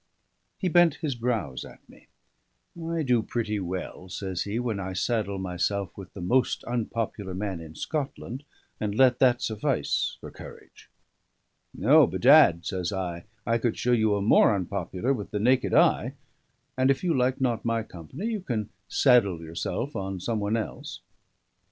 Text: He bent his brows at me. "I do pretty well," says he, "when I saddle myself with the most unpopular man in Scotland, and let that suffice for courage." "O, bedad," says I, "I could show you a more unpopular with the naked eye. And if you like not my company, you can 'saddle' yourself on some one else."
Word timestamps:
He 0.57 0.67
bent 0.67 0.95
his 1.05 1.13
brows 1.13 1.63
at 1.63 1.87
me. 1.87 2.07
"I 2.75 3.03
do 3.03 3.21
pretty 3.21 3.59
well," 3.59 4.09
says 4.09 4.45
he, 4.45 4.57
"when 4.57 4.79
I 4.79 4.93
saddle 4.93 5.37
myself 5.37 5.95
with 5.95 6.11
the 6.15 6.21
most 6.21 6.63
unpopular 6.63 7.35
man 7.35 7.61
in 7.61 7.75
Scotland, 7.75 8.43
and 8.79 8.95
let 8.95 9.19
that 9.19 9.43
suffice 9.43 10.17
for 10.19 10.31
courage." 10.31 10.89
"O, 11.83 12.07
bedad," 12.07 12.65
says 12.65 12.91
I, 12.91 13.25
"I 13.45 13.59
could 13.59 13.77
show 13.77 13.91
you 13.91 14.15
a 14.15 14.23
more 14.23 14.55
unpopular 14.55 15.13
with 15.13 15.29
the 15.29 15.39
naked 15.39 15.71
eye. 15.75 16.15
And 16.75 16.89
if 16.89 17.03
you 17.03 17.15
like 17.15 17.39
not 17.39 17.63
my 17.63 17.83
company, 17.83 18.25
you 18.25 18.39
can 18.41 18.71
'saddle' 18.87 19.43
yourself 19.43 19.95
on 19.95 20.19
some 20.19 20.39
one 20.39 20.57
else." 20.57 21.01